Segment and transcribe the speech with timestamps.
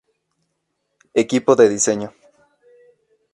[1.13, 2.11] Equipo de diseño